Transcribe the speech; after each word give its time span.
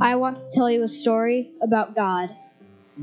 I 0.00 0.16
want 0.16 0.38
to 0.38 0.50
tell 0.50 0.70
you 0.70 0.82
a 0.82 0.88
story 0.88 1.50
about 1.60 1.94
God. 1.94 2.34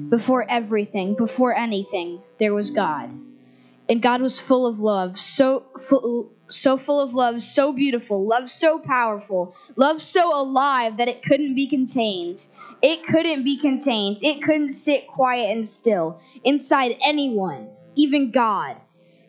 Before 0.09 0.45
everything, 0.49 1.15
before 1.15 1.55
anything, 1.55 2.21
there 2.39 2.53
was 2.53 2.71
God. 2.71 3.13
And 3.89 4.01
God 4.01 4.21
was 4.21 4.41
full 4.41 4.65
of 4.65 4.79
love, 4.79 5.17
so 5.17 5.63
full, 5.79 6.31
so 6.49 6.77
full 6.77 6.99
of 6.99 7.13
love, 7.13 7.41
so 7.43 7.71
beautiful, 7.71 8.25
love 8.25 8.49
so 8.49 8.79
powerful, 8.79 9.55
love 9.75 10.01
so 10.01 10.35
alive 10.35 10.97
that 10.97 11.07
it 11.07 11.23
couldn't 11.23 11.55
be 11.55 11.67
contained. 11.67 12.45
It 12.81 13.05
couldn't 13.05 13.43
be 13.43 13.57
contained. 13.57 14.17
It 14.23 14.41
couldn't 14.41 14.71
sit 14.71 15.07
quiet 15.07 15.55
and 15.55 15.69
still 15.69 16.19
inside 16.43 16.97
anyone, 17.03 17.69
even 17.95 18.31
God. 18.31 18.75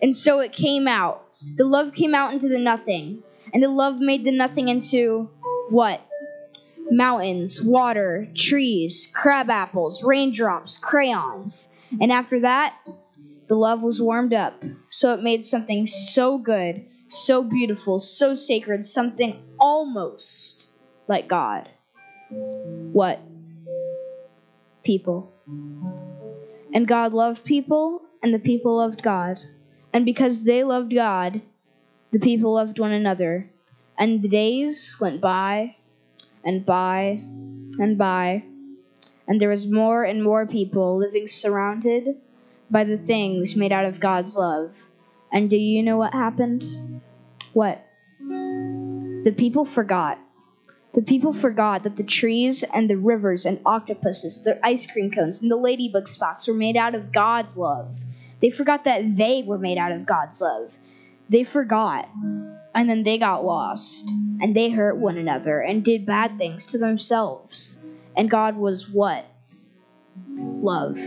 And 0.03 0.17
so 0.17 0.41
it 0.41 0.53
came 0.53 0.89
out. 0.89 1.25
The 1.57 1.65
love 1.65 1.93
came 1.93 2.15
out 2.15 2.33
into 2.33 2.49
the 2.49 2.59
nothing, 2.59 3.23
and 3.53 3.63
the 3.63 3.69
love 3.69 4.01
made 4.01 4.25
the 4.25 4.33
nothing 4.33 4.69
into 4.69 5.31
what? 5.69 6.01
Mountains, 6.91 7.63
water, 7.63 8.29
trees, 8.35 9.09
crab 9.13 9.51
apples, 9.51 10.03
raindrops, 10.03 10.79
crayons. 10.79 11.75
And 12.01 12.13
after 12.13 12.41
that, 12.41 12.77
the 13.49 13.55
love 13.55 13.83
was 13.83 14.01
warmed 14.01 14.35
up. 14.35 14.63
So 14.91 15.15
it 15.15 15.23
made 15.23 15.45
something 15.45 15.87
so 15.87 16.39
good, 16.39 16.85
so 17.09 17.43
beautiful, 17.43 17.99
so 17.99 18.35
sacred, 18.35 18.87
something 18.87 19.43
almost 19.59 20.71
like 21.07 21.29
God. 21.29 21.69
What? 22.31 23.21
People. 24.85 25.33
And 26.75 26.87
God 26.87 27.15
loved 27.15 27.45
people, 27.45 28.03
and 28.23 28.35
the 28.35 28.39
people 28.39 28.77
loved 28.77 29.03
God. 29.03 29.43
And 29.93 30.05
because 30.05 30.45
they 30.45 30.63
loved 30.65 30.95
God, 30.95 31.41
the 32.13 32.19
people 32.19 32.53
loved 32.53 32.79
one 32.79 32.93
another. 32.93 33.51
And 33.99 34.21
the 34.23 34.29
days 34.29 34.99
went 35.01 35.21
by 35.21 35.77
and 36.45 36.65
by 36.65 37.23
and 37.79 37.99
by, 37.99 38.45
and 39.27 39.41
there 39.41 39.49
was 39.49 39.67
more 39.67 40.05
and 40.05 40.23
more 40.23 40.47
people 40.47 40.97
living 40.99 41.27
surrounded 41.27 42.17
by 42.71 42.85
the 42.85 42.99
things 42.99 43.57
made 43.57 43.73
out 43.73 43.85
of 43.85 44.01
God's 44.01 44.37
love. 44.37 44.73
And 45.33 45.51
do 45.51 45.57
you 45.57 45.83
know 45.83 45.97
what 45.97 46.13
happened? 46.13 46.65
What? 47.53 47.85
The 48.21 49.35
people 49.37 49.65
forgot. 49.65 50.19
The 50.95 51.03
people 51.03 51.33
forgot 51.33 51.83
that 51.83 51.97
the 51.97 52.03
trees 52.03 52.65
and 52.65 52.89
the 52.89 52.97
rivers 52.97 53.47
and 53.47 53.61
octopuses, 53.67 54.43
the 54.43 54.59
ice 54.67 54.87
cream 54.87 55.11
cones 55.11 55.43
and 55.43 55.51
the 55.51 55.57
ladybug 55.57 56.09
spots 56.09 56.49
were 56.49 56.55
made 56.55 56.77
out 56.77 56.95
of 56.95 57.13
God's 57.13 57.57
love. 57.59 58.01
They 58.41 58.51
forgot 58.51 58.85
that 58.85 59.17
they 59.17 59.43
were 59.47 59.59
made 59.59 59.79
out 59.79 59.93
of 59.93 60.07
God's 60.07 60.41
love. 60.41 60.77
They 61.29 61.45
forgot. 61.45 62.09
And 62.75 62.89
then 62.89 63.03
they 63.03 63.19
got 63.19 63.45
lost. 63.45 64.09
And 64.41 64.55
they 64.55 64.71
hurt 64.71 64.97
one 64.97 65.19
another 65.19 65.61
and 65.61 65.85
did 65.85 66.07
bad 66.07 66.39
things 66.39 66.67
to 66.67 66.79
themselves. 66.79 67.83
And 68.17 68.31
God 68.31 68.57
was 68.57 68.89
what? 68.89 69.27
Love. 70.37 70.99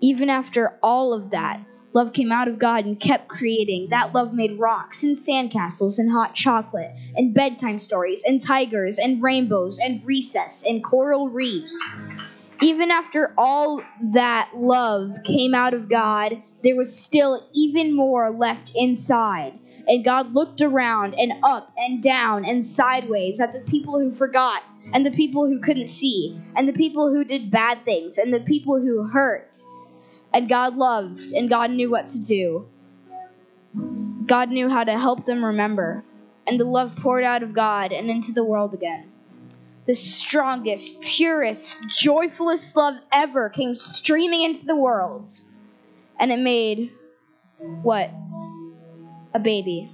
Even 0.00 0.28
after 0.28 0.78
all 0.82 1.14
of 1.14 1.30
that, 1.30 1.60
love 1.92 2.12
came 2.12 2.32
out 2.32 2.48
of 2.48 2.58
God 2.58 2.84
and 2.84 2.98
kept 2.98 3.28
creating. 3.28 3.88
That 3.90 4.12
love 4.14 4.34
made 4.34 4.58
rocks 4.58 5.04
and 5.04 5.16
sandcastles 5.16 5.98
and 5.98 6.10
hot 6.10 6.34
chocolate 6.34 6.90
and 7.16 7.32
bedtime 7.32 7.78
stories 7.78 8.24
and 8.24 8.40
tigers 8.40 8.98
and 8.98 9.22
rainbows 9.22 9.78
and 9.78 10.04
recess 10.04 10.64
and 10.66 10.82
coral 10.82 11.28
reefs. 11.28 11.82
Even 12.60 12.90
after 12.90 13.32
all 13.38 13.82
that 14.12 14.50
love 14.54 15.22
came 15.24 15.54
out 15.54 15.74
of 15.74 15.88
God, 15.88 16.42
there 16.64 16.74
was 16.74 16.98
still 16.98 17.46
even 17.54 17.94
more 17.94 18.30
left 18.30 18.72
inside. 18.74 19.52
And 19.86 20.02
God 20.02 20.32
looked 20.32 20.62
around 20.62 21.14
and 21.20 21.34
up 21.42 21.70
and 21.76 22.02
down 22.02 22.46
and 22.46 22.64
sideways 22.64 23.38
at 23.38 23.52
the 23.52 23.60
people 23.60 24.00
who 24.00 24.14
forgot, 24.14 24.62
and 24.94 25.04
the 25.04 25.10
people 25.10 25.46
who 25.46 25.60
couldn't 25.60 25.86
see, 25.86 26.40
and 26.56 26.66
the 26.66 26.72
people 26.72 27.12
who 27.12 27.22
did 27.22 27.50
bad 27.50 27.84
things, 27.84 28.16
and 28.16 28.32
the 28.32 28.40
people 28.40 28.80
who 28.80 29.02
hurt. 29.02 29.58
And 30.32 30.48
God 30.48 30.76
loved, 30.76 31.32
and 31.32 31.50
God 31.50 31.70
knew 31.70 31.90
what 31.90 32.08
to 32.08 32.18
do. 32.18 32.66
God 34.26 34.48
knew 34.48 34.70
how 34.70 34.84
to 34.84 34.98
help 34.98 35.26
them 35.26 35.44
remember. 35.44 36.02
And 36.46 36.58
the 36.58 36.64
love 36.64 36.96
poured 36.96 37.24
out 37.24 37.42
of 37.42 37.52
God 37.52 37.92
and 37.92 38.08
into 38.08 38.32
the 38.32 38.44
world 38.44 38.72
again. 38.72 39.12
The 39.84 39.94
strongest, 39.94 41.02
purest, 41.02 41.76
joyfulest 41.90 42.74
love 42.74 42.94
ever 43.12 43.50
came 43.50 43.74
streaming 43.74 44.42
into 44.42 44.64
the 44.64 44.76
world. 44.76 45.28
And 46.18 46.32
it 46.32 46.38
made 46.38 46.90
what? 47.82 48.10
a 49.34 49.40
baby. 49.40 49.90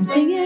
We're 0.00 0.04
singing 0.06 0.39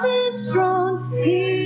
glory, 0.00 0.30
glory. 0.52 1.59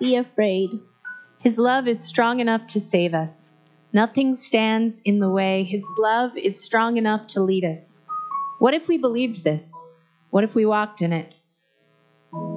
Be 0.00 0.16
afraid. 0.16 0.80
His 1.38 1.58
love 1.58 1.86
is 1.86 2.00
strong 2.00 2.40
enough 2.40 2.66
to 2.68 2.80
save 2.80 3.14
us. 3.14 3.52
Nothing 3.92 4.34
stands 4.34 5.00
in 5.04 5.20
the 5.20 5.30
way. 5.30 5.64
His 5.64 5.84
love 5.98 6.36
is 6.36 6.64
strong 6.64 6.96
enough 6.96 7.26
to 7.28 7.42
lead 7.42 7.64
us. 7.64 8.02
What 8.58 8.74
if 8.74 8.88
we 8.88 8.98
believed 8.98 9.44
this? 9.44 9.72
What 10.30 10.44
if 10.44 10.54
we 10.54 10.64
walked 10.64 11.02
in 11.02 11.12
it? 11.12 11.34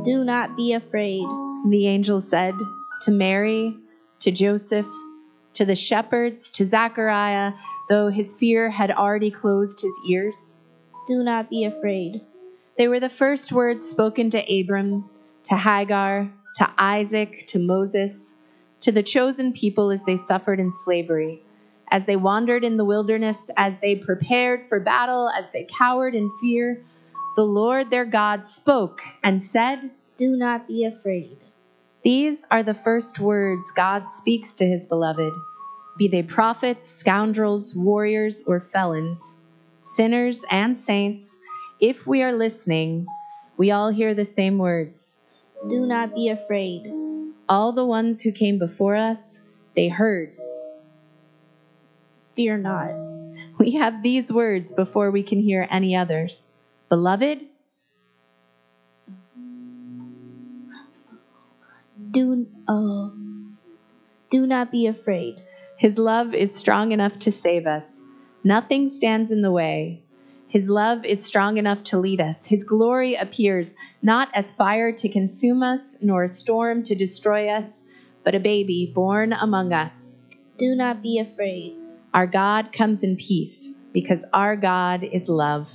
Do 0.04 0.24
not 0.24 0.56
be 0.56 0.74
afraid. 0.74 1.26
The 1.70 1.88
angel 1.88 2.20
said 2.20 2.56
to 3.02 3.12
Mary, 3.12 3.76
to 4.22 4.32
Joseph, 4.32 4.88
to 5.54 5.66
the 5.66 5.76
shepherds, 5.76 6.50
to 6.52 6.66
Zachariah, 6.66 7.54
though 7.90 8.08
his 8.10 8.34
fear 8.34 8.70
had 8.70 8.92
already 8.92 9.32
closed 9.32 9.82
his 9.82 10.00
ears. 10.08 10.36
Do 11.08 11.24
not 11.24 11.50
be 11.50 11.66
afraid. 11.66 12.22
They 12.78 12.88
were 12.88 13.00
the 13.00 13.10
first 13.10 13.52
words 13.52 13.88
spoken 13.88 14.30
to 14.32 14.62
Abram, 14.62 15.10
to 15.46 15.58
Hagar, 15.58 16.32
to 16.56 16.70
Isaac, 16.78 17.46
to 17.48 17.60
Moses, 17.60 18.36
to 18.82 18.92
the 18.92 19.04
chosen 19.04 19.54
people 19.54 19.92
as 19.92 20.04
they 20.04 20.18
suffered 20.18 20.60
in 20.60 20.72
slavery, 20.72 21.42
as 21.92 22.06
they 22.06 22.16
wandered 22.16 22.64
in 22.64 22.78
the 22.78 22.86
wilderness, 22.86 23.50
as 23.58 23.80
they 23.80 23.96
prepared 23.96 24.64
for 24.64 24.80
battle, 24.80 25.30
as 25.30 25.50
they 25.52 25.64
cowered 25.66 26.16
in 26.16 26.32
fear. 26.42 26.84
The 27.36 27.44
Lord 27.44 27.90
their 27.90 28.06
God 28.06 28.46
spoke 28.46 29.02
and 29.24 29.42
said, 29.42 29.90
Do 30.18 30.36
not 30.36 30.68
be 30.68 30.86
afraid. 30.86 31.38
These 32.04 32.46
are 32.52 32.64
the 32.64 32.74
first 32.74 33.20
words 33.20 33.72
God 33.72 34.08
speaks 34.08 34.56
to 34.56 34.66
his 34.68 34.88
beloved, 34.88 35.34
be 35.98 36.08
they 36.08 36.24
prophets, 36.24 36.88
scoundrels, 36.88 37.74
warriors, 37.74 38.44
or 38.46 38.60
felons, 38.60 39.38
sinners 39.80 40.44
and 40.52 40.78
saints. 40.78 41.38
If 41.80 42.06
we 42.06 42.22
are 42.22 42.34
listening, 42.34 43.08
we 43.58 43.72
all 43.72 43.90
hear 43.90 44.14
the 44.14 44.26
same 44.26 44.58
words. 44.58 45.18
Do 45.70 45.86
not 45.86 46.14
be 46.14 46.30
afraid. 46.30 46.92
All 47.48 47.72
the 47.72 47.86
ones 47.86 48.22
who 48.22 48.32
came 48.32 48.60
before 48.60 48.96
us, 48.96 49.42
they 49.76 49.88
heard. 49.88 50.34
Fear 52.36 52.58
not. 52.60 52.92
We 53.58 53.72
have 53.74 54.04
these 54.04 54.32
words 54.32 54.72
before 54.72 55.12
we 55.12 55.24
can 55.24 55.40
hear 55.40 55.68
any 55.70 55.96
others. 55.96 56.52
Beloved, 56.90 57.42
Do 62.12 62.46
uh, 62.68 63.10
do 64.30 64.46
not 64.46 64.72
be 64.72 64.88
afraid. 64.88 65.42
his 65.78 65.98
love 65.98 66.34
is 66.36 66.56
strong 66.56 66.92
enough 66.92 67.18
to 67.20 67.32
save 67.32 67.66
us. 67.66 68.02
Nothing 68.44 68.88
stands 68.90 69.32
in 69.32 69.42
the 69.42 69.52
way. 69.52 70.03
His 70.54 70.70
love 70.70 71.04
is 71.04 71.26
strong 71.26 71.58
enough 71.58 71.84
to 71.86 71.98
lead 71.98 72.22
us. 72.22 72.46
His 72.46 72.64
glory 72.64 73.16
appears 73.16 73.76
not 74.04 74.30
as 74.36 74.54
fire 74.54 74.92
to 74.92 75.10
consume 75.10 75.64
us, 75.64 75.98
nor 76.00 76.26
a 76.26 76.30
storm 76.30 76.84
to 76.84 76.94
destroy 76.94 77.50
us, 77.50 77.84
but 78.24 78.36
a 78.36 78.40
baby 78.40 78.92
born 78.94 79.34
among 79.34 79.74
us. 79.74 80.16
Do 80.60 80.76
not 80.76 81.02
be 81.02 81.18
afraid. 81.18 81.76
Our 82.14 82.28
God 82.28 82.72
comes 82.72 83.02
in 83.02 83.16
peace, 83.16 83.74
because 83.94 84.26
our 84.32 84.56
God 84.56 85.04
is 85.04 85.28
love. 85.28 85.74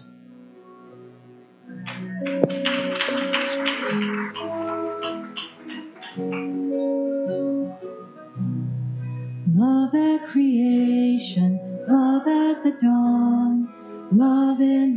Love 9.56 9.92
at 9.96 10.28
creation, 10.28 11.58
love 11.88 12.28
at 12.28 12.62
the 12.62 12.76
dawn, 12.80 13.74
love 14.12 14.28
in 14.28 14.28
the 14.30 14.37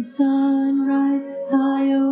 sunrise, 0.04 1.26
high 1.50 1.92
over 1.94 2.11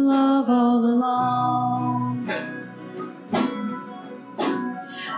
love 0.00 0.48
all 0.48 0.84
along. 0.84 2.30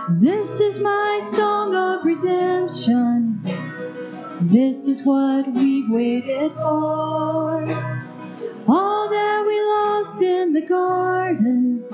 This 0.09 0.59
is 0.61 0.79
my 0.79 1.19
song 1.21 1.75
of 1.75 2.05
redemption. 2.05 3.41
This 4.41 4.87
is 4.87 5.05
what 5.05 5.51
we've 5.53 5.89
waited 5.89 6.51
for. 6.53 7.65
All 8.67 9.09
that 9.09 9.43
we 9.47 9.61
lost 9.61 10.21
in 10.21 10.53
the 10.53 10.61
garden, 10.61 11.85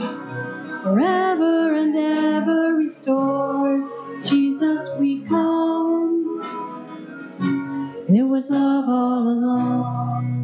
forever 0.83 1.75
and 1.75 1.95
ever 1.95 2.73
restored. 2.75 3.83
Jesus, 4.23 4.89
we 4.99 5.23
come. 5.25 6.41
It 8.07 8.23
was 8.23 8.49
love 8.49 8.85
all 8.89 9.27
along. 9.27 10.38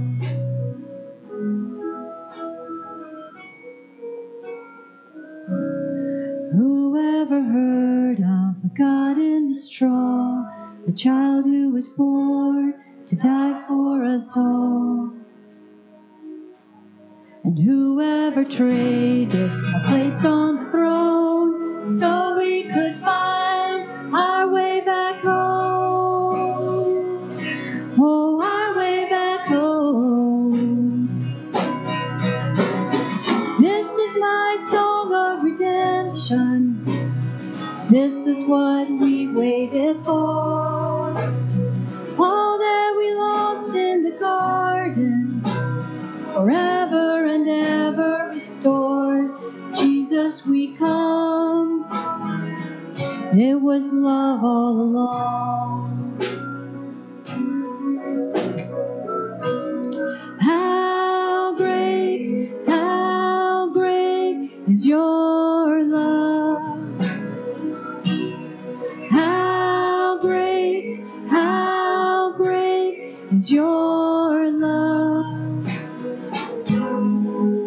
Straw, 9.56 10.46
a 10.88 10.92
child 10.92 11.46
who 11.46 11.70
was 11.70 11.88
born 11.88 12.74
to 13.08 13.16
die 13.16 13.64
for 13.68 14.04
us 14.04 14.36
all? 14.38 15.12
And 17.44 17.60
whoever 17.60 18.44
traded 18.44 19.52
a 19.52 19.80
place 19.86 20.26
on 20.26 20.56
the 20.58 20.72
throne 20.72 21.88
so 21.88 22.38
we 22.38 22.64
could 22.64 22.98
find 22.98 24.16
our 24.16 24.50
way 24.50 24.82
back 24.82 25.22
home. 25.22 27.38
Oh, 27.98 28.42
our 28.42 28.78
way 28.78 29.08
back 29.10 29.48
home. 29.48 31.08
This 33.60 33.86
is 33.86 34.18
my 34.20 34.58
song 34.70 35.14
of 35.14 35.44
redemption. 35.44 37.05
This 37.90 38.26
is 38.26 38.44
what 38.44 38.90
we 38.90 39.28
waited 39.28 40.04
for. 40.04 41.14
All 42.18 42.58
that 42.58 42.96
we 42.98 43.14
lost 43.14 43.76
in 43.76 44.04
the 44.04 44.18
garden, 44.20 45.44
forever 46.34 47.26
and 47.28 47.48
ever 47.48 48.30
restored. 48.32 49.30
Jesus, 49.78 50.48
we 50.48 50.76
come. 50.76 51.86
It 53.38 53.62
was 53.62 53.94
love 53.94 54.44
all 54.44 54.82
along. 54.82 56.18
How 60.42 61.56
great, 61.56 62.52
how 62.68 63.70
great 63.74 64.52
is 64.68 64.88
your 64.88 65.05
your 73.52 74.50
love. 74.50 75.68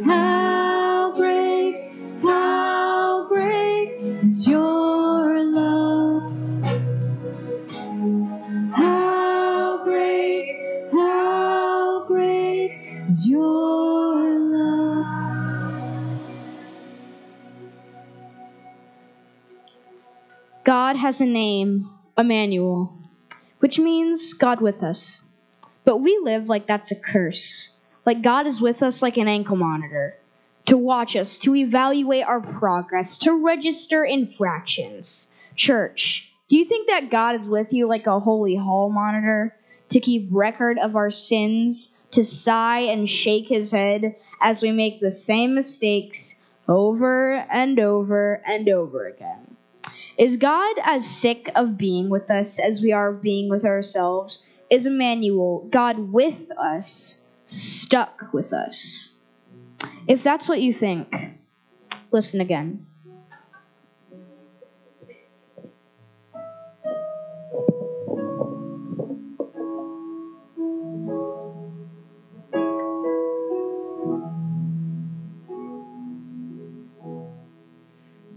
How 0.06 1.12
great, 1.14 1.76
how 2.22 3.26
great 3.28 3.98
is 4.24 4.46
your 4.48 5.44
love. 5.44 6.32
How 8.72 9.84
great, 9.84 10.48
how 10.90 12.04
great 12.06 13.04
is 13.10 13.28
your 13.28 14.40
love. 14.40 15.04
God 20.64 20.96
has 20.96 21.20
a 21.20 21.26
name, 21.26 21.90
Emmanuel, 22.16 22.96
which 23.58 23.78
means 23.78 24.32
God 24.32 24.62
with 24.62 24.82
us. 24.82 25.27
But 25.88 26.02
we 26.02 26.20
live 26.22 26.50
like 26.50 26.66
that's 26.66 26.90
a 26.90 26.96
curse. 27.00 27.74
Like 28.04 28.20
God 28.20 28.46
is 28.46 28.60
with 28.60 28.82
us 28.82 29.00
like 29.00 29.16
an 29.16 29.26
ankle 29.26 29.56
monitor, 29.56 30.18
to 30.66 30.76
watch 30.76 31.16
us, 31.16 31.38
to 31.38 31.54
evaluate 31.54 32.26
our 32.26 32.42
progress, 32.42 33.16
to 33.20 33.32
register 33.32 34.04
infractions. 34.04 35.32
Church, 35.56 36.30
do 36.50 36.58
you 36.58 36.66
think 36.66 36.88
that 36.88 37.08
God 37.08 37.36
is 37.36 37.48
with 37.48 37.72
you 37.72 37.88
like 37.88 38.06
a 38.06 38.20
holy 38.20 38.54
hall 38.54 38.90
monitor, 38.90 39.56
to 39.88 39.98
keep 39.98 40.28
record 40.30 40.78
of 40.78 40.94
our 40.94 41.10
sins, 41.10 41.88
to 42.10 42.22
sigh 42.22 42.80
and 42.80 43.08
shake 43.08 43.48
his 43.48 43.70
head 43.70 44.16
as 44.42 44.62
we 44.62 44.72
make 44.72 45.00
the 45.00 45.10
same 45.10 45.54
mistakes 45.54 46.44
over 46.68 47.32
and 47.32 47.80
over 47.80 48.42
and 48.44 48.68
over 48.68 49.06
again? 49.06 49.56
Is 50.18 50.36
God 50.36 50.76
as 50.82 51.06
sick 51.06 51.50
of 51.54 51.78
being 51.78 52.10
with 52.10 52.30
us 52.30 52.58
as 52.58 52.82
we 52.82 52.92
are 52.92 53.08
of 53.08 53.22
being 53.22 53.48
with 53.48 53.64
ourselves? 53.64 54.44
Is 54.70 54.84
Emmanuel, 54.84 55.66
God 55.70 55.98
with 56.12 56.50
us, 56.58 57.24
stuck 57.46 58.34
with 58.34 58.52
us? 58.52 59.14
If 60.06 60.22
that's 60.22 60.46
what 60.46 60.60
you 60.60 60.74
think, 60.74 61.14
listen 62.10 62.42
again. 62.42 62.84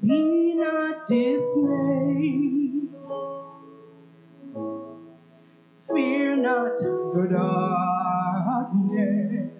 Be 0.01 0.55
not 0.55 1.07
dismayed. 1.07 1.90
Not 6.71 6.79
the 7.13 7.27
darkness. 8.69 9.51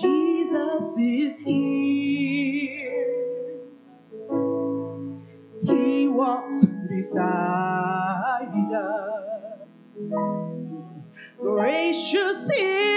Jesus 0.00 0.98
is 0.98 1.40
here. 1.40 2.80
He 5.62 6.08
walks 6.08 6.64
beside 6.88 8.72
us. 8.74 9.68
Gracious 11.38 12.50
is 12.58 12.93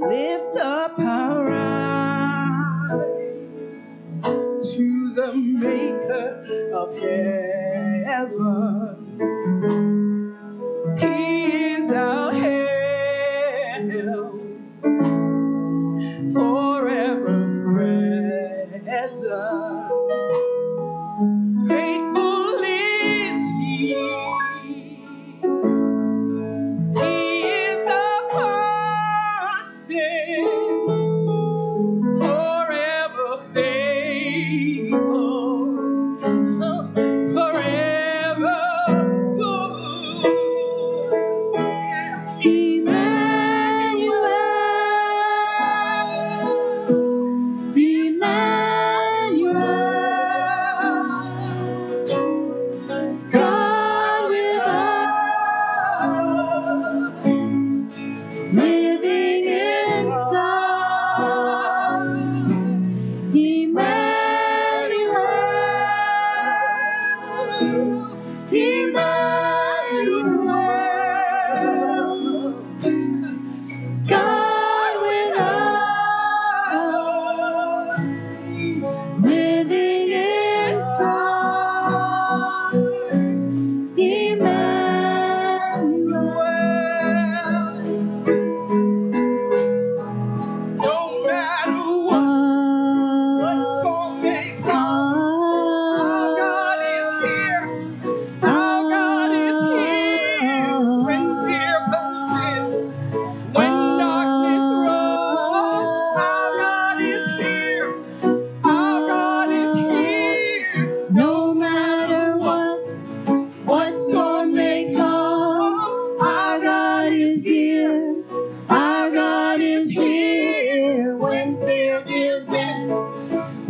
Lift 0.00 0.29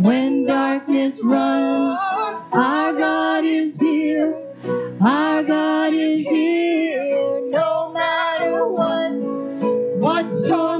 when 0.01 0.45
darkness 0.45 1.21
runs. 1.23 1.97
Our 2.53 2.93
God 2.93 3.45
is 3.45 3.79
here, 3.79 4.35
our 5.01 5.43
God 5.43 5.93
is 5.93 6.29
here, 6.29 7.41
no 7.49 7.91
matter 7.93 8.67
what, 8.67 9.11
what 9.99 10.29
storm. 10.29 10.70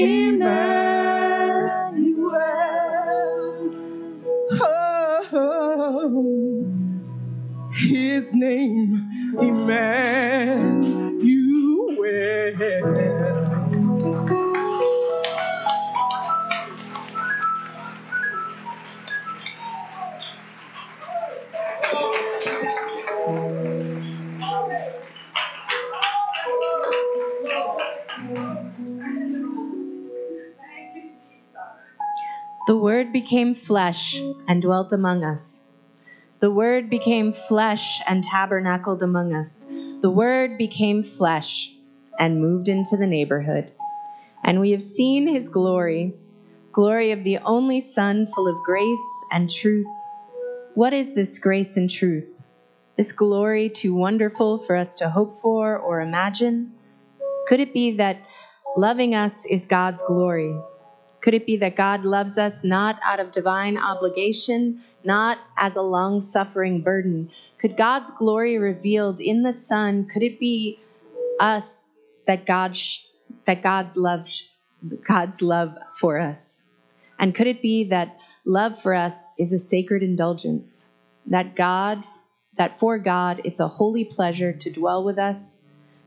Emmanuel. 0.00 1.70
Oh, 5.30 6.64
his 7.74 8.34
name, 8.34 8.87
flesh 33.58 34.20
and 34.46 34.62
dwelt 34.62 34.92
among 34.92 35.24
us. 35.24 35.62
The 36.40 36.50
Word 36.50 36.88
became 36.88 37.32
flesh 37.32 38.00
and 38.06 38.22
tabernacled 38.22 39.02
among 39.02 39.34
us. 39.34 39.66
The 40.02 40.10
Word 40.10 40.56
became 40.56 41.02
flesh 41.02 41.74
and 42.18 42.40
moved 42.40 42.68
into 42.68 42.96
the 42.96 43.06
neighborhood. 43.06 43.72
And 44.44 44.60
we 44.60 44.70
have 44.70 44.82
seen 44.82 45.26
his 45.26 45.48
glory, 45.48 46.14
glory 46.72 47.10
of 47.10 47.24
the 47.24 47.38
only 47.38 47.80
Son, 47.80 48.26
full 48.26 48.46
of 48.46 48.64
grace 48.64 49.24
and 49.32 49.50
truth. 49.50 49.88
What 50.74 50.92
is 50.92 51.14
this 51.14 51.40
grace 51.40 51.76
and 51.76 51.90
truth? 51.90 52.40
This 52.96 53.12
glory 53.12 53.68
too 53.68 53.94
wonderful 53.94 54.58
for 54.64 54.76
us 54.76 54.94
to 54.96 55.08
hope 55.08 55.40
for 55.42 55.76
or 55.76 56.00
imagine? 56.00 56.72
Could 57.48 57.60
it 57.60 57.74
be 57.74 57.96
that 57.96 58.18
loving 58.76 59.14
us 59.14 59.44
is 59.46 59.66
God's 59.66 60.02
glory? 60.02 60.56
Could 61.20 61.34
it 61.34 61.46
be 61.46 61.56
that 61.58 61.76
God 61.76 62.04
loves 62.04 62.38
us 62.38 62.64
not 62.64 62.98
out 63.02 63.20
of 63.20 63.32
divine 63.32 63.76
obligation, 63.76 64.82
not 65.04 65.38
as 65.56 65.76
a 65.76 65.82
long 65.82 66.20
suffering 66.20 66.82
burden? 66.82 67.30
Could 67.58 67.76
God's 67.76 68.10
glory 68.12 68.58
revealed 68.58 69.20
in 69.20 69.42
the 69.42 69.52
Son, 69.52 70.06
could 70.06 70.22
it 70.22 70.38
be 70.38 70.78
us 71.40 71.90
that 72.26 72.46
God 72.46 72.76
sh- 72.76 73.04
that 73.46 73.62
God's 73.62 73.96
love 73.96 74.28
sh- 74.28 74.44
God's 75.06 75.42
love 75.42 75.76
for 75.94 76.20
us? 76.20 76.62
And 77.18 77.34
could 77.34 77.46
it 77.48 77.62
be 77.62 77.84
that 77.84 78.18
love 78.44 78.80
for 78.80 78.94
us 78.94 79.28
is 79.38 79.52
a 79.52 79.58
sacred 79.58 80.02
indulgence? 80.02 80.88
That 81.26 81.56
God 81.56 82.04
that 82.56 82.78
for 82.78 82.98
God 82.98 83.40
it's 83.44 83.60
a 83.60 83.68
holy 83.68 84.04
pleasure 84.04 84.52
to 84.52 84.70
dwell 84.70 85.04
with 85.04 85.18
us? 85.18 85.58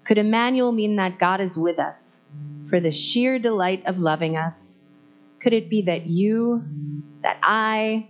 Could 0.05 0.17
Emmanuel 0.17 0.71
mean 0.71 0.97
that 0.97 1.19
God 1.19 1.41
is 1.41 1.57
with 1.57 1.79
us 1.79 2.21
for 2.69 2.79
the 2.79 2.91
sheer 2.91 3.39
delight 3.39 3.83
of 3.85 3.99
loving 3.99 4.37
us? 4.37 4.77
Could 5.41 5.53
it 5.53 5.69
be 5.71 5.81
that 5.83 6.05
you, 6.05 6.63
that 7.23 7.39
I, 7.41 8.07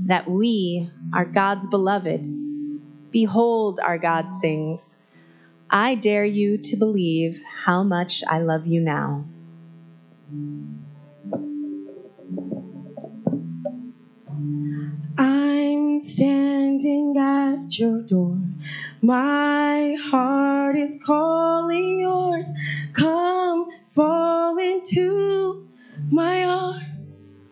that 0.00 0.28
we 0.28 0.90
are 1.14 1.24
God's 1.24 1.66
beloved? 1.68 3.10
Behold, 3.10 3.80
our 3.82 3.96
God 3.96 4.30
sings, 4.30 4.98
I 5.70 5.94
dare 5.94 6.26
you 6.26 6.58
to 6.58 6.76
believe 6.76 7.40
how 7.64 7.82
much 7.82 8.22
I 8.28 8.40
love 8.40 8.66
you 8.66 8.82
now. 8.82 9.24
I'm 15.16 15.98
standing 15.98 17.16
at 17.16 17.78
your 17.78 18.02
door. 18.02 18.38
My 19.00 19.96
heart 19.98 20.76
is 20.76 20.98
calling 21.02 22.00
yours. 22.00 22.52
Come, 22.92 23.70
fall 23.94 24.58
into 24.58 25.65
my 26.10 26.44
arms. 26.44 27.42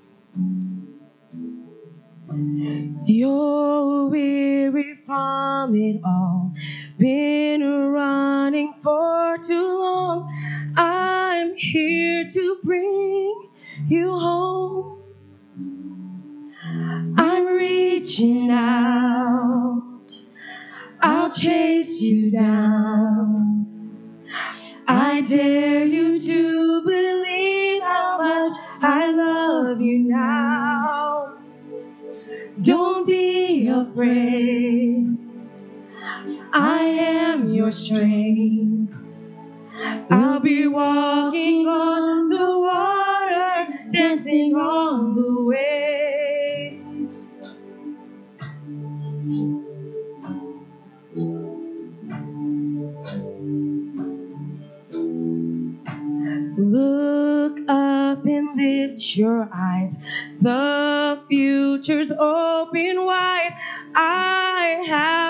You're 3.06 4.06
weary 4.06 4.96
from 5.06 5.74
it 5.74 6.00
all. 6.04 6.52
Been 6.98 7.62
running 7.92 8.74
for 8.82 9.38
too 9.38 9.66
long. 9.66 10.72
I'm 10.76 11.54
here 11.54 12.26
to 12.28 12.58
bring 12.64 13.48
you 13.88 14.12
home. 14.12 15.02
I'm 17.16 17.46
reaching 17.46 18.50
out. 18.50 20.20
I'll 21.00 21.30
chase 21.30 22.00
you 22.00 22.30
down. 22.30 22.93
Strength. 37.74 38.94
I'll 40.10 40.40
be 40.40 40.66
walking 40.68 41.66
on 41.66 42.28
the 42.28 42.58
water, 42.60 43.88
dancing 43.90 44.54
on 44.54 45.14
the 45.16 45.42
waves. 45.42 46.90
Look 56.56 57.58
up 57.68 58.24
and 58.26 58.56
lift 58.56 59.16
your 59.16 59.48
eyes. 59.52 59.98
The 60.40 61.20
future's 61.28 62.12
open 62.12 63.04
wide. 63.04 63.56
I 63.94 64.84
have 64.86 65.23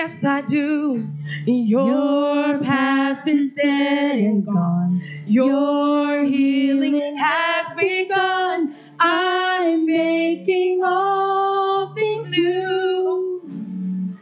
yes, 0.00 0.24
I 0.24 0.40
do. 0.40 1.06
Your 1.44 2.58
past 2.60 3.28
is 3.28 3.52
dead 3.52 4.18
and 4.18 4.46
gone. 4.46 5.02
Your 5.26 6.24
healing 6.24 7.16
has 7.18 7.74
begun. 7.74 8.74
I'm 8.98 9.84
making 9.84 10.80
all 10.82 11.94
things 11.94 12.34
new. 12.38 14.18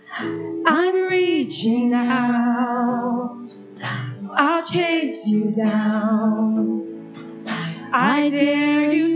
I'm 0.67 0.95
reaching 1.09 1.95
out. 1.95 3.49
I'll 4.33 4.64
chase 4.64 5.29
you 5.29 5.53
down. 5.53 7.14
I 7.93 8.29
dare 8.31 8.93
you 8.93 9.08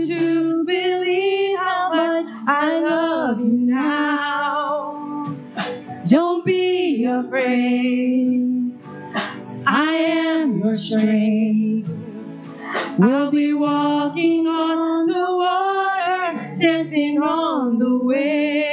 afraid. 7.53 8.73
I 9.65 9.93
am 9.93 10.59
your 10.59 10.75
strength. 10.75 11.89
We'll 12.97 13.31
be 13.31 13.53
walking 13.53 14.47
on 14.47 15.07
the 15.07 15.35
water, 15.37 16.55
dancing 16.57 17.21
on 17.21 17.79
the 17.79 17.99
waves. 18.05 18.72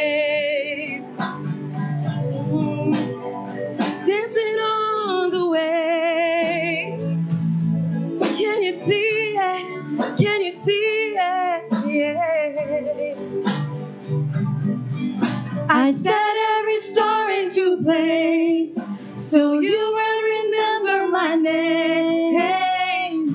So 19.20 19.60
you 19.60 19.76
will 19.76 20.22
remember 20.22 21.12
my 21.12 21.34
name. 21.34 23.28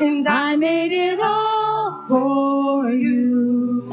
And 0.00 0.26
I 0.26 0.56
made 0.56 0.92
it 0.92 1.20
all 1.20 2.04
for 2.06 2.90
you. 2.90 3.90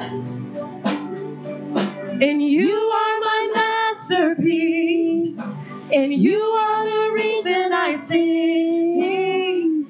And 2.22 2.42
you 2.42 2.76
are 2.76 3.20
my 3.22 3.52
masterpiece. 3.56 5.56
And 5.94 6.14
you 6.14 6.42
are 6.42 6.86
the 6.86 7.12
reason 7.14 7.74
I 7.74 7.96
sing. 7.96 9.88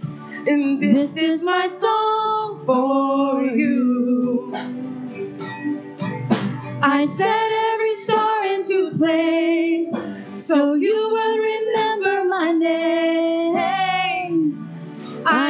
And 0.48 0.82
this 0.82 1.18
is 1.18 1.46
my 1.46 1.66
song 1.66 2.64
for 2.66 3.44
you. 3.44 4.54
I 6.82 7.06
set 7.06 7.39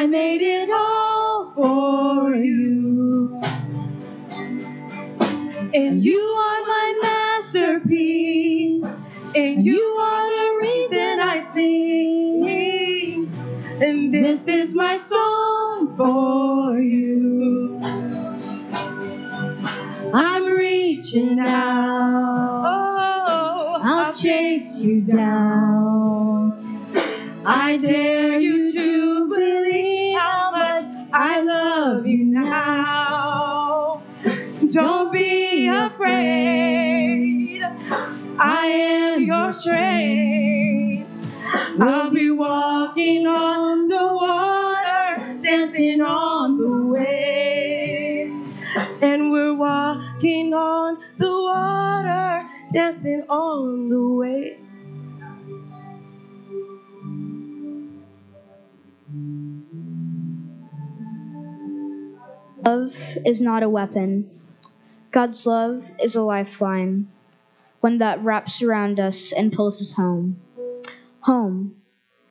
made 0.09 0.41
it 0.41 0.69
all 0.71 1.51
for 1.53 2.35
you. 2.35 3.39
And 5.73 6.03
you 6.03 6.19
are 6.19 6.65
my 6.65 6.99
masterpiece. 7.03 9.07
And 9.35 9.63
you 9.63 9.79
are 9.79 10.27
the 10.27 10.57
reason 10.61 11.19
I 11.19 11.43
sing. 11.43 13.29
And 13.81 14.11
this 14.13 14.47
is 14.47 14.73
my 14.73 14.97
song 14.97 15.95
for 15.95 16.79
you. 16.79 17.79
I'm 20.11 20.45
reaching 20.45 21.39
out. 21.39 22.63
Oh, 22.65 23.79
I'll 23.81 24.11
chase 24.11 24.81
you 24.81 25.01
down. 25.01 26.89
I 27.45 27.77
dare 27.77 28.39
you 28.39 28.58
afraid. 36.09 37.63
I 38.39 38.65
am 38.65 39.23
your 39.23 39.51
strength. 39.51 41.09
I'll 41.79 42.11
be 42.11 42.31
walking 42.31 43.25
on 43.27 43.87
the 43.87 43.95
water, 43.95 45.39
dancing 45.41 46.01
on 46.01 46.57
the 46.57 46.87
waves. 46.93 48.67
And 49.01 49.31
we're 49.31 49.55
walking 49.55 50.53
on 50.53 50.97
the 51.17 51.31
water, 51.31 52.45
dancing 52.71 53.23
on 53.29 53.89
the 53.89 54.07
waves. 54.07 54.59
Love 62.65 62.95
is 63.25 63.41
not 63.41 63.63
a 63.63 63.69
weapon. 63.69 64.38
God's 65.11 65.47
love 65.47 65.89
is 65.99 66.15
a 66.15 66.21
lifeline, 66.21 67.07
one 67.79 67.97
that 67.97 68.23
wraps 68.23 68.61
around 68.61 68.99
us 68.99 69.31
and 69.31 69.51
pulls 69.51 69.81
us 69.81 69.93
home. 69.93 70.39
Home. 71.21 71.81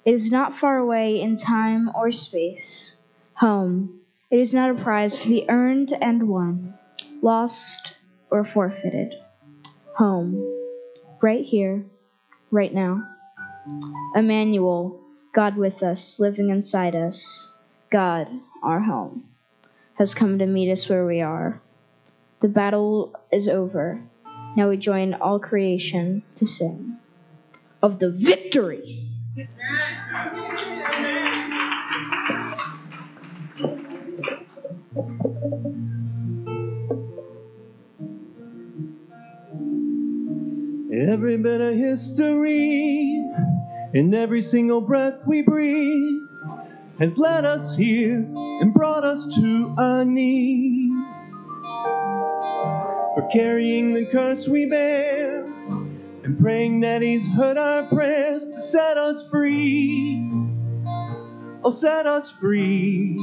It 0.05 0.15
is 0.15 0.31
not 0.31 0.55
far 0.55 0.79
away 0.79 1.21
in 1.21 1.37
time 1.37 1.91
or 1.95 2.13
space. 2.13 2.97
Home. 3.35 4.01
It 4.31 4.39
is 4.39 4.55
not 4.55 4.71
a 4.71 4.75
prize 4.75 5.19
to 5.19 5.29
be 5.29 5.49
earned 5.49 5.93
and 5.93 6.29
won, 6.29 6.75
lost 7.21 7.97
or 8.31 8.45
forfeited. 8.45 9.13
Home. 9.97 10.41
Right 11.21 11.45
here, 11.45 11.85
right 12.53 12.73
now. 12.73 13.03
Emmanuel, 14.15 15.01
God 15.33 15.57
with 15.57 15.83
us, 15.83 16.21
living 16.21 16.51
inside 16.51 16.95
us. 16.95 17.53
God, 17.91 18.29
our 18.63 18.81
home 18.81 19.25
has 19.95 20.15
come 20.15 20.39
to 20.39 20.47
meet 20.47 20.71
us 20.71 20.89
where 20.89 21.05
we 21.05 21.21
are. 21.21 21.61
The 22.41 22.49
battle 22.49 23.15
is 23.33 23.49
over. 23.49 24.01
Now 24.57 24.69
we 24.69 24.77
join 24.77 25.15
all 25.15 25.41
creation 25.41 26.23
to 26.37 26.47
sing 26.47 26.97
of 27.83 27.99
the 27.99 28.11
victory. 28.11 29.09
Every 40.93 41.39
bit 41.39 41.61
of 41.61 41.75
history 41.75 43.25
and 43.95 44.15
every 44.15 44.43
single 44.43 44.81
breath 44.81 45.27
we 45.27 45.43
breathe 45.43 46.23
has 47.01 47.19
led 47.19 47.45
us 47.45 47.77
here 47.77 48.17
and 48.17 48.73
brought 48.73 49.05
us 49.05 49.27
to 49.37 49.75
our 49.77 50.05
knees. 50.05 50.88
For 53.19 53.27
carrying 53.31 53.95
the 53.95 54.07
curse 54.07 54.47
we 54.47 54.67
bear 54.67 55.45
and 56.23 56.39
praying 56.39 56.79
that 56.83 57.03
He's 57.03 57.27
heard 57.27 57.59
our 57.59 57.83
prayers 57.83 58.45
to 58.45 58.63
set 58.63 58.97
us 58.97 59.29
free. 59.29 60.31
Oh, 61.65 61.73
set 61.73 62.07
us 62.07 62.31
free. 62.31 63.17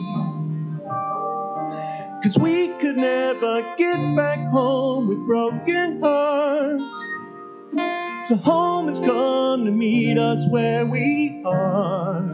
Cause 2.22 2.38
we 2.38 2.68
could 2.82 2.98
never 2.98 3.62
get 3.78 3.96
back 4.18 4.52
home 4.52 5.08
with 5.08 5.26
broken 5.26 6.02
hearts. 6.02 7.08
So 8.28 8.36
home 8.36 8.90
has 8.90 9.00
come 9.00 9.64
to 9.64 9.72
meet 9.72 10.18
us 10.18 10.46
where 10.50 10.86
we 10.86 11.42
are. 11.46 12.34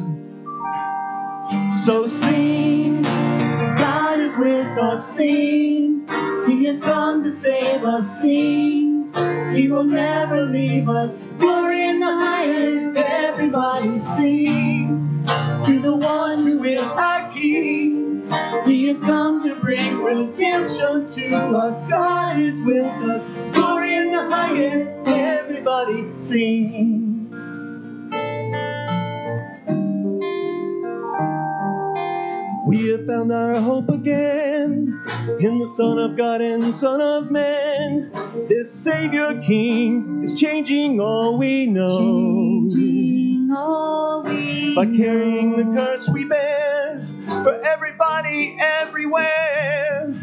So 1.84 2.08
sing, 2.08 3.06
God 3.78 4.20
is 4.20 4.38
with 4.38 4.78
us, 4.78 5.16
sing. 5.16 6.08
He 6.48 6.66
has 6.66 6.80
come 6.82 7.24
to 7.24 7.32
save 7.32 7.84
us, 7.84 8.22
sing. 8.22 9.12
He 9.54 9.68
will 9.68 9.84
never 9.86 10.44
leave 10.44 10.90
us. 10.90 11.18
Glory 11.40 11.88
in 11.88 12.00
the 12.00 12.14
highest, 12.14 12.96
everybody 12.98 14.00
sing. 14.00 15.26
To 15.64 15.80
the 15.80 15.96
one 15.96 16.46
who 16.46 16.64
is 16.64 16.82
our 16.82 17.32
King. 17.34 18.30
He 18.66 18.88
has 18.88 19.00
come 19.02 19.42
to 19.44 19.56
bring 19.56 20.02
redemption 20.04 21.08
to 21.10 21.36
us. 21.36 21.88
God 21.88 22.40
is 22.40 22.62
with 22.64 22.86
us. 22.86 23.56
Glory 23.56 23.96
in 23.96 24.12
the 24.12 24.30
highest, 24.30 25.08
everybody 25.08 26.12
sing. 26.12 27.01
Found 33.22 33.32
our 33.32 33.62
hope 33.62 33.90
again 33.90 35.00
in 35.40 35.60
the 35.60 35.68
Son 35.68 36.00
of 36.00 36.18
God 36.18 36.42
and 36.42 36.74
Son 36.74 37.00
of 37.02 37.30
Man. 37.30 38.12
This 38.48 38.72
Savior 38.72 39.40
King 39.46 40.24
is 40.24 40.40
changing 40.40 41.00
all 41.00 41.38
we 41.38 41.68
know. 41.68 42.00
Changing 42.00 43.52
all 43.56 44.24
we 44.24 44.74
By 44.74 44.86
carrying 44.86 45.52
the 45.52 45.64
curse 45.80 46.10
we 46.10 46.26
bear 46.26 47.06
for 47.44 47.62
everybody 47.62 48.58
everywhere. 48.60 50.16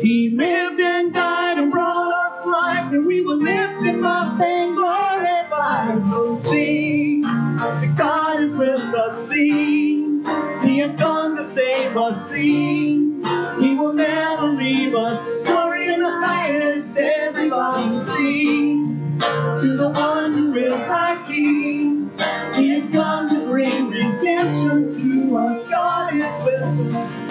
He 0.00 0.30
lived 0.30 0.80
and 0.80 1.12
died 1.12 1.58
and 1.58 1.70
brought 1.70 2.26
us 2.26 2.46
life, 2.46 2.90
and 2.90 3.04
we 3.04 3.20
will 3.20 3.36
lift 3.36 3.84
him 3.84 4.02
up 4.02 4.40
and 4.40 4.74
glorify. 4.74 5.98
So 5.98 6.36
sing, 6.36 7.20
that 7.20 7.94
God 7.98 8.40
is 8.40 8.56
with 8.56 8.78
us. 8.78 9.28
Sing, 9.28 10.22
He 10.76 10.82
has 10.82 10.94
come 10.94 11.38
to 11.38 11.44
save 11.46 11.96
us. 11.96 12.30
Sing, 12.30 13.24
He 13.58 13.74
will 13.76 13.94
never 13.94 14.48
leave 14.48 14.94
us. 14.94 15.22
Glory 15.48 15.90
in 15.90 16.02
the 16.02 16.20
highest, 16.20 16.98
everybody 16.98 17.98
sing 17.98 19.18
to 19.58 19.74
the 19.74 19.88
one 19.88 20.34
who 20.34 20.54
is 20.54 20.74
our 20.90 21.16
King. 21.26 22.10
He 22.54 22.68
has 22.74 22.90
come 22.90 23.30
to 23.30 23.46
bring 23.46 23.88
redemption 23.88 24.92
to 25.00 25.36
us. 25.38 25.66
God 25.66 26.14
is 26.14 26.44
with 26.44 26.94
us. 26.94 27.25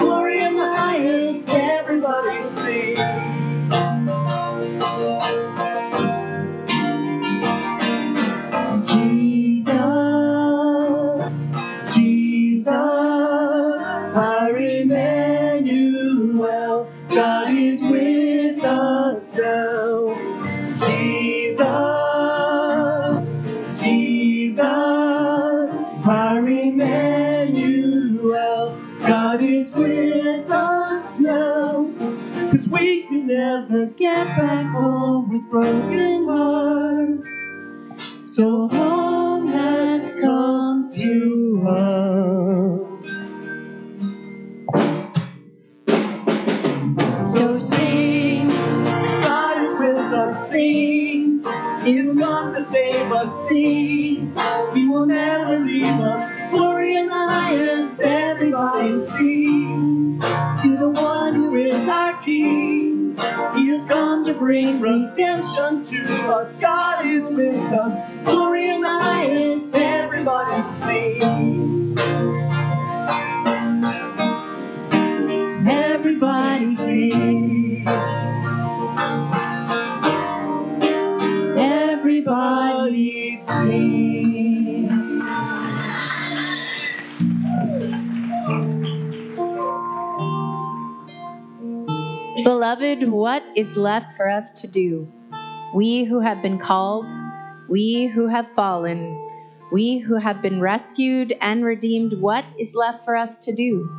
Back 34.38 34.72
home 34.74 35.30
with 35.30 35.50
broken 35.50 36.28
hearts. 36.28 37.48
So 38.24 38.68
home 38.68 39.48
has 39.50 40.10
come 40.22 40.90
to 40.94 41.66
us. 41.70 43.06
So 47.34 47.60
sing, 47.60 48.50
God 48.50 49.64
is 49.64 49.80
with 49.80 49.98
us, 50.00 50.52
sing. 50.52 51.44
He 51.84 51.98
has 51.98 52.18
come 52.20 52.54
to 52.54 52.64
save 52.64 53.12
us, 53.12 53.50
sing. 53.50 54.36
He 54.76 54.88
will 54.90 55.06
never 55.08 55.60
leave 55.60 55.86
us. 55.86 56.30
Glory 56.52 56.98
in 56.98 57.08
the 57.08 57.14
highest, 57.14 58.02
everybody 58.02 59.00
sing. 59.02 60.20
To 60.20 60.78
the 60.78 60.92
bring 64.38 64.82
redemption 64.82 65.84
to 65.86 66.04
us. 66.32 66.56
God 66.58 67.06
is 67.06 67.30
with 67.32 67.56
us. 67.74 67.98
Glory 68.26 68.70
in 68.70 68.82
the 68.82 68.88
highest, 68.88 69.76
everybody 69.76 70.64
sing. 70.64 71.35
Beloved, 92.78 93.08
what 93.08 93.42
is 93.56 93.78
left 93.78 94.18
for 94.18 94.30
us 94.30 94.52
to 94.62 94.68
do? 94.68 95.10
We 95.74 96.04
who 96.04 96.20
have 96.20 96.42
been 96.42 96.60
called, 96.60 97.10
we 97.70 98.08
who 98.08 98.28
have 98.28 98.50
fallen, 98.50 99.18
we 99.72 100.00
who 100.00 100.16
have 100.16 100.42
been 100.42 100.60
rescued 100.60 101.34
and 101.40 101.64
redeemed, 101.64 102.20
what 102.20 102.44
is 102.60 102.76
left 102.76 103.06
for 103.06 103.16
us 103.16 103.38
to 103.46 103.56
do? 103.56 103.90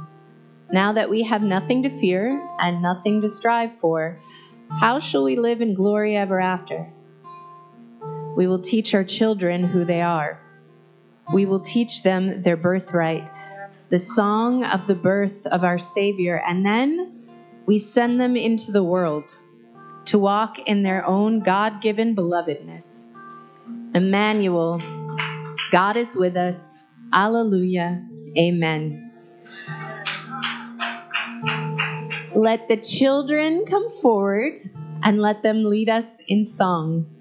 Now 0.70 0.92
that 0.92 1.08
we 1.08 1.22
have 1.22 1.42
nothing 1.42 1.84
to 1.84 1.88
fear 1.88 2.46
and 2.58 2.82
nothing 2.82 3.22
to 3.22 3.30
strive 3.30 3.74
for, 3.76 4.20
how 4.68 5.00
shall 5.00 5.24
we 5.24 5.36
live 5.36 5.62
in 5.62 5.72
glory 5.72 6.14
ever 6.14 6.38
after? 6.38 6.86
We 8.36 8.46
will 8.46 8.60
teach 8.60 8.94
our 8.94 9.04
children 9.04 9.64
who 9.64 9.86
they 9.86 10.02
are. 10.02 10.38
We 11.32 11.46
will 11.46 11.60
teach 11.60 12.02
them 12.02 12.42
their 12.42 12.58
birthright, 12.58 13.26
the 13.88 13.98
song 13.98 14.64
of 14.64 14.86
the 14.86 14.94
birth 14.94 15.46
of 15.46 15.64
our 15.64 15.78
Savior, 15.78 16.42
and 16.46 16.66
then 16.66 17.15
we 17.66 17.78
send 17.78 18.20
them 18.20 18.36
into 18.36 18.70
the 18.72 18.84
world 18.84 19.36
to 20.06 20.18
walk 20.18 20.58
in 20.66 20.82
their 20.82 21.04
own 21.04 21.40
God 21.40 21.82
given 21.82 22.14
belovedness. 22.14 23.06
Emmanuel, 23.94 24.80
God 25.72 25.96
is 25.96 26.16
with 26.16 26.36
us. 26.36 26.84
Alleluia. 27.12 28.04
Amen. 28.38 29.12
Let 32.34 32.68
the 32.68 32.76
children 32.76 33.64
come 33.66 33.90
forward 33.90 34.58
and 35.02 35.18
let 35.20 35.42
them 35.42 35.64
lead 35.64 35.88
us 35.88 36.20
in 36.28 36.44
song. 36.44 37.15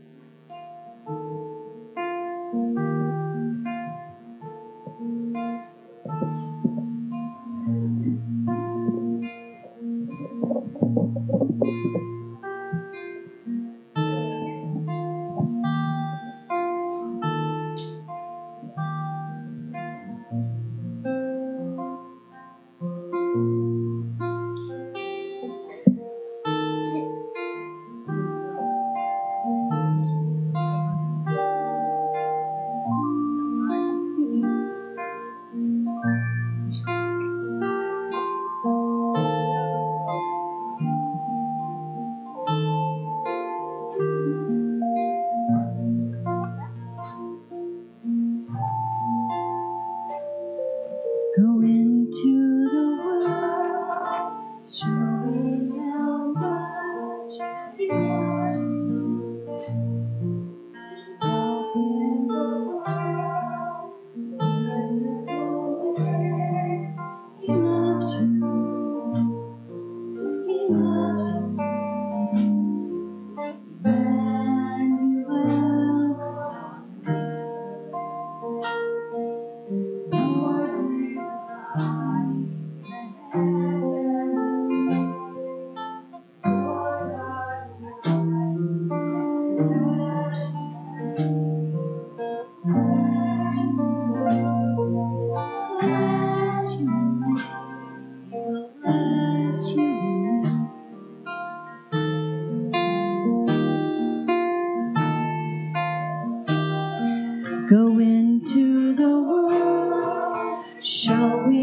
World, 111.03 111.49
showing 111.49 111.54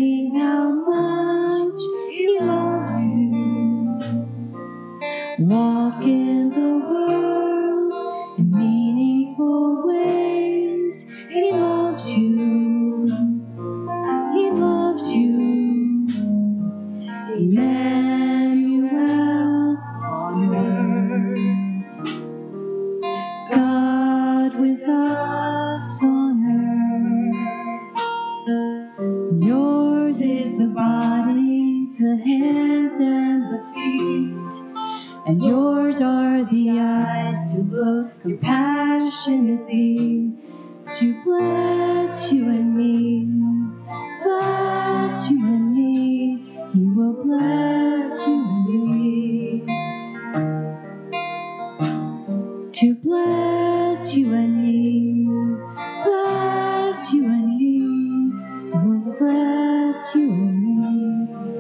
bless 60.03 60.15
you 60.15 60.33
and 60.33 60.63
me. 60.63 61.59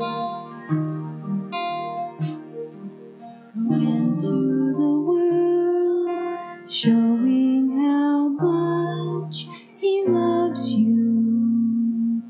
Go 3.54 3.74
into 3.74 4.72
the 4.78 4.94
world, 5.06 6.70
showing 6.70 7.78
how 7.80 8.28
much 8.28 9.46
He 9.76 10.04
loves 10.06 10.72
you. 10.72 12.22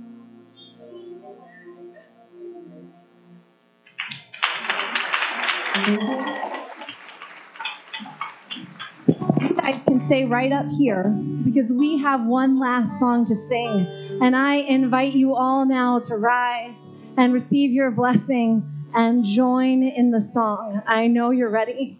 You 9.40 9.54
guys 9.54 9.80
can 9.86 10.00
stay 10.00 10.24
right 10.24 10.52
up 10.52 10.66
here 10.78 11.04
because 11.44 11.72
we 11.72 11.98
have 11.98 12.26
one 12.26 12.58
last 12.58 12.98
song 12.98 13.24
to 13.24 13.34
sing. 13.34 14.01
And 14.22 14.36
I 14.36 14.54
invite 14.54 15.14
you 15.14 15.34
all 15.34 15.66
now 15.66 15.98
to 15.98 16.14
rise 16.14 16.88
and 17.16 17.32
receive 17.32 17.72
your 17.72 17.90
blessing 17.90 18.62
and 18.94 19.24
join 19.24 19.82
in 19.82 20.12
the 20.12 20.20
song. 20.20 20.80
I 20.86 21.08
know 21.08 21.32
you're 21.32 21.50
ready. 21.50 21.98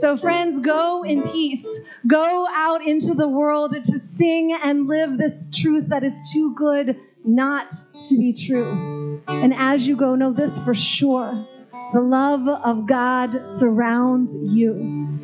So, 0.00 0.18
friends, 0.18 0.60
go 0.60 1.02
in 1.02 1.22
peace. 1.22 1.66
Go 2.06 2.46
out 2.50 2.86
into 2.86 3.14
the 3.14 3.26
world 3.26 3.74
to 3.84 3.98
sing 3.98 4.54
and 4.62 4.86
live 4.86 5.16
this 5.16 5.50
truth 5.50 5.88
that 5.88 6.04
is 6.04 6.30
too 6.30 6.54
good 6.54 7.00
not 7.24 7.72
to 8.04 8.18
be 8.18 8.34
true. 8.34 9.22
And 9.26 9.54
as 9.54 9.88
you 9.88 9.96
go, 9.96 10.14
know 10.14 10.32
this 10.32 10.58
for 10.60 10.74
sure 10.74 11.46
the 11.92 12.00
love 12.00 12.48
of 12.48 12.86
God 12.86 13.46
surrounds 13.46 14.36
you, 14.36 14.74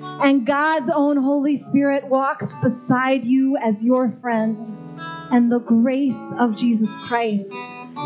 and 0.01 0.47
God's 0.47 0.89
own 0.89 1.17
Holy 1.17 1.57
Spirit 1.57 2.05
walks 2.05 2.55
beside 2.63 3.25
you 3.25 3.57
as 3.57 3.83
your 3.85 4.09
friend. 4.21 4.92
And 5.33 5.51
the 5.51 5.61
grace 5.61 6.33
of 6.39 6.55
Jesus 6.55 6.95
Christ, 7.09 7.55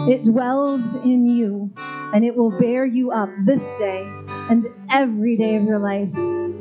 it 0.09 0.23
dwells 0.23 0.83
in 1.05 1.27
you, 1.27 1.73
and 2.15 2.25
it 2.25 2.37
will 2.37 2.57
bear 2.57 2.87
you 2.87 3.11
up 3.11 3.29
this 3.45 3.61
day 3.77 4.07
and 4.49 4.65
every 4.89 5.35
day 5.35 5.57
of 5.57 5.65
your 5.65 5.81
life. 5.81 6.15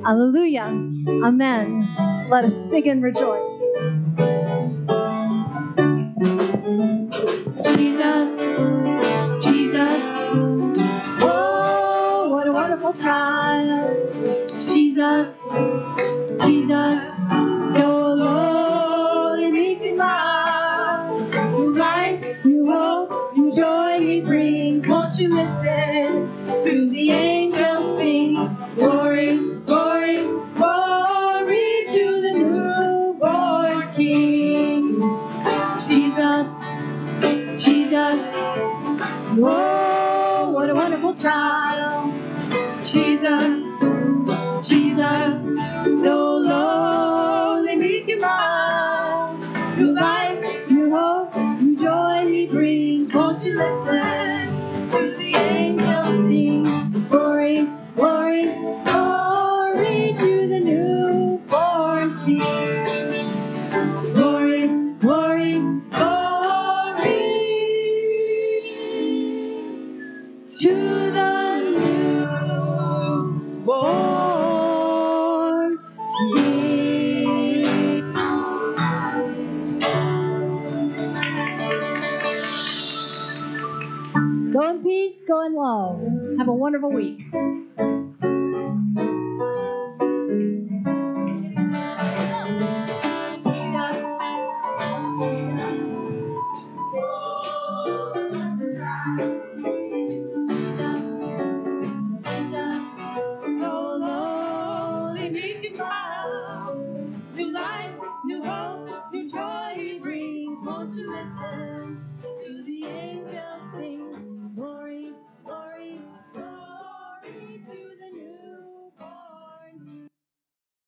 Hallelujah. 0.04 0.64
Amen. 1.08 1.88
Let 2.32 2.46
us 2.46 2.70
sing 2.72 2.90
and 2.90 3.04
rejoice. 3.04 3.44
Jesus, 7.76 8.50
Jesus, 9.46 10.04
oh, 11.22 12.30
what 12.32 12.48
a 12.48 12.52
wonderful 12.52 12.94
child. 12.94 13.98
Jesus, 14.60 15.58
Jesus, 16.44 17.26